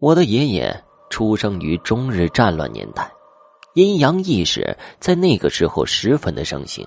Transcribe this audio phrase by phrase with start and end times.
[0.00, 3.10] 我的爷爷出生于中日战乱年代，
[3.74, 6.86] 阴阳意识在那个时候十分的盛行。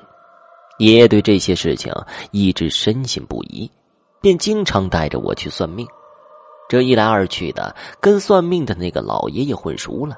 [0.78, 1.94] 爷爷对这些事情
[2.32, 3.70] 一直深信不疑，
[4.22, 5.86] 便经常带着我去算命。
[6.70, 10.18] 这一来二去的，跟算命的那个老爷爷混熟了，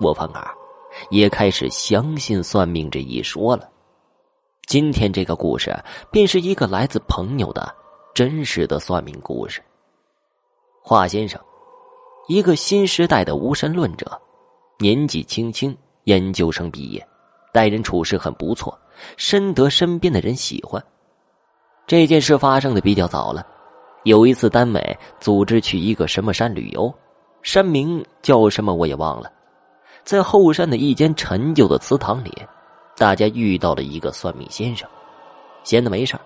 [0.00, 0.44] 我反而
[1.10, 3.68] 也开始相信算命这一说了。
[4.66, 5.72] 今天这个故事，
[6.10, 7.72] 便是一个来自朋友的
[8.12, 9.62] 真实的算命故事。
[10.82, 11.40] 华先生。
[12.28, 14.20] 一个新时代的无神论者，
[14.80, 17.06] 年纪轻轻，研究生毕业，
[17.52, 18.76] 待人处事很不错，
[19.16, 20.84] 深得身边的人喜欢。
[21.86, 23.46] 这件事发生的比较早了，
[24.02, 26.92] 有一次单位组织去一个什么山旅游，
[27.42, 29.30] 山名叫什么我也忘了，
[30.02, 32.32] 在后山的一间陈旧的祠堂里，
[32.96, 34.88] 大家遇到了一个算命先生，
[35.62, 36.18] 闲的没事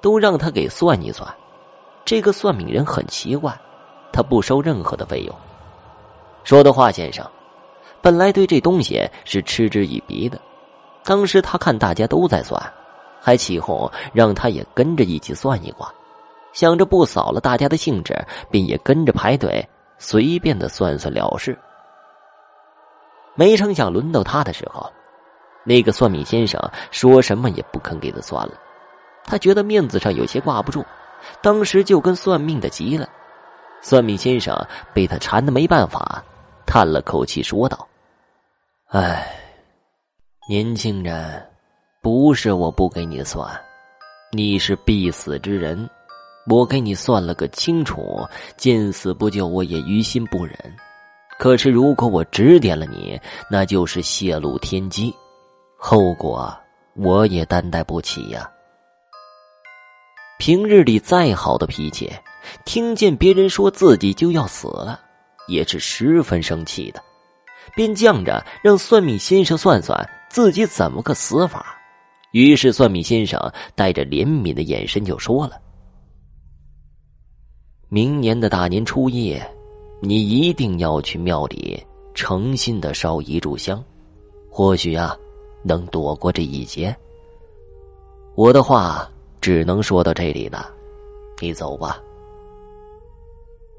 [0.00, 1.28] 都让他给算一算。
[2.06, 3.54] 这个算命人很奇怪。
[4.14, 5.34] 他不收任何的费用。
[6.44, 7.24] 说的话，先生，
[8.00, 10.38] 本来对这东西是嗤之以鼻的。
[11.04, 12.60] 当时他看大家都在算，
[13.20, 15.92] 还起哄让他也跟着一起算一卦，
[16.52, 18.16] 想着不扫了大家的兴致，
[18.50, 19.66] 便也跟着排队
[19.98, 21.58] 随便的算算了事。
[23.34, 24.90] 没成想轮到他的时候，
[25.64, 28.54] 那个算命先生说什么也不肯给他算了。
[29.24, 30.84] 他觉得面子上有些挂不住，
[31.40, 33.08] 当时就跟算命的急了。
[33.80, 34.56] 算命先生
[34.92, 36.22] 被他缠的没办法，
[36.72, 37.86] 叹了口气说道
[38.88, 39.30] ：“哎，
[40.48, 41.46] 年轻人，
[42.00, 43.46] 不是我不给你算，
[44.30, 45.86] 你是必死之人，
[46.48, 50.56] 我给你算了个清楚，见死不救我也于心不忍。
[51.38, 55.14] 可是如果我指点了你，那就是泄露天机，
[55.76, 56.50] 后果
[56.96, 58.50] 我也担待不起呀。
[60.38, 62.10] 平日里再好的脾气。”
[62.64, 64.98] 听见别人说自己就要死了，
[65.48, 67.02] 也是十分生气的，
[67.74, 71.78] 便犟着让算命先生算算自己怎么个死法。
[72.32, 73.38] 于是算命先生
[73.74, 75.60] 带着怜悯的眼神就说了
[77.90, 79.38] ：“明年的大年初一，
[80.00, 81.84] 你一定要去庙里
[82.14, 83.84] 诚心的烧一炷香，
[84.50, 85.14] 或许啊，
[85.62, 86.94] 能躲过这一劫。”
[88.34, 89.06] 我的话
[89.42, 90.72] 只能说到这里了，
[91.38, 92.00] 你走吧。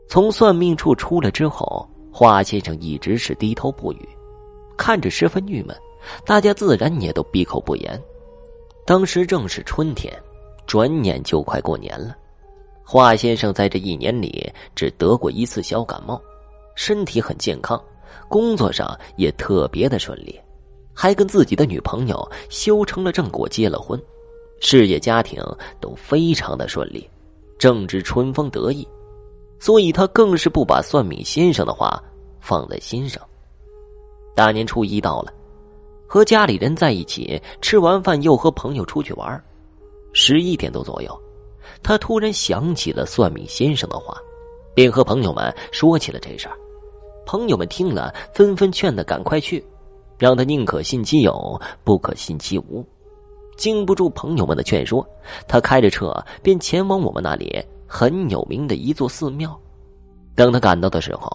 [0.07, 4.09] 从算命处出来之后，华先生一直是低头不语，
[4.77, 5.75] 看着十分郁闷。
[6.25, 7.99] 大家自然也都闭口不言。
[8.85, 10.13] 当时正是春天，
[10.67, 12.15] 转眼就快过年了。
[12.83, 16.21] 华先生在这一年里只得过一次小感冒，
[16.75, 17.81] 身体很健康，
[18.27, 20.37] 工作上也特别的顺利，
[20.93, 23.97] 还跟自己的女朋友修成了正果，结了婚，
[24.59, 25.41] 事业家庭
[25.79, 27.09] 都非常的顺利，
[27.57, 28.85] 正值春风得意。
[29.63, 32.03] 所以他更是不把算命先生的话
[32.41, 33.23] 放在心上。
[34.35, 35.31] 大年初一到了，
[36.05, 39.41] 和家里人在一起吃完饭，又和朋友出去玩。
[40.11, 41.17] 十一点多左右，
[41.81, 44.17] 他突然想起了算命先生的话，
[44.75, 46.57] 便和朋友们说起了这事儿。
[47.25, 49.65] 朋友们听了，纷纷劝他赶快去，
[50.19, 52.85] 让他宁可信其有，不可信其无。
[53.55, 55.07] 经不住朋友们的劝说，
[55.47, 57.63] 他开着车便前往我们那里。
[57.95, 59.55] 很有名的一座寺庙，
[60.33, 61.29] 等他赶到的时候，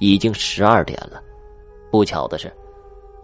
[0.00, 1.22] 已经十二点了。
[1.92, 2.52] 不巧的是，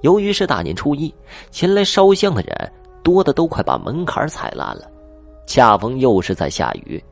[0.02, 1.12] 由于是大年初一，
[1.50, 2.72] 前来烧香的人
[3.02, 4.88] 多的都快把门槛踩烂了。
[5.44, 7.02] 恰逢又是在下雨，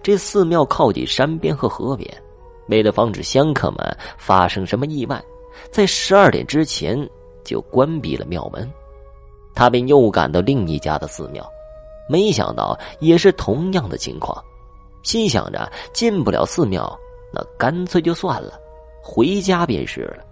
[0.00, 2.08] 这寺庙靠近山边和河边，
[2.68, 3.78] 为了防止香客们
[4.16, 5.20] 发生什么意外，
[5.72, 6.96] 在十二点之前
[7.42, 8.70] 就关闭了庙门。
[9.56, 11.44] 他便又赶到另一家的寺庙，
[12.08, 14.40] 没想到也是同样的情况。
[15.06, 16.98] 心想着进不了寺庙，
[17.32, 18.58] 那干脆就算了，
[19.00, 20.24] 回家便是了。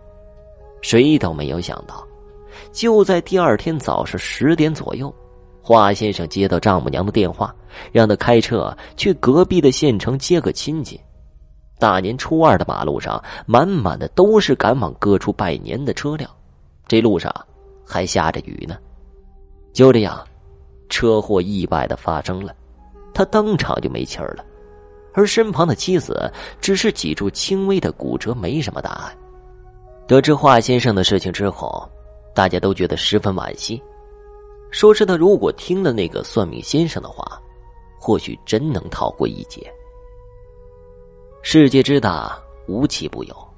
[0.83, 2.05] 谁都没有想到，
[2.73, 5.15] 就在第二天早上十点左右，
[5.63, 7.55] 华先生接到丈母娘的电话，
[7.93, 11.01] 让他开车去隔壁的县城接个亲戚。
[11.79, 16.29] 大年初二的马路上，满满的都是赶往各处拜年的车辆，
[16.89, 17.33] 这路上
[17.87, 18.77] 还下着雨呢。
[19.73, 20.21] 就这样，
[20.89, 22.53] 车祸意外的发生了，
[23.15, 24.45] 他当场就没气儿了。
[25.15, 26.31] 而身旁的妻子
[26.61, 29.17] 只是脊柱轻微的骨折，没什么大碍。
[30.07, 31.89] 得知华先生的事情之后，
[32.35, 33.81] 大家都觉得十分惋惜，
[34.71, 37.41] 说是他如果听了那个算命先生的话，
[37.99, 39.73] 或许真能逃过一劫。
[41.43, 42.37] 世界之大，
[42.67, 43.55] 无奇不有，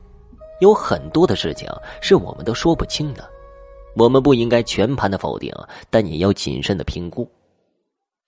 [0.61, 1.69] 有很多的事情
[2.01, 3.29] 是我们都说不清的，
[3.97, 5.53] 我们不应该全盘的否定，
[5.89, 7.29] 但也要谨慎的评估。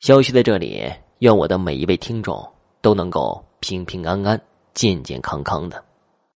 [0.01, 2.45] 消息在这里，愿我的每一位听众。
[2.81, 4.41] 都能够平平安安、
[4.75, 5.88] 健健康康的。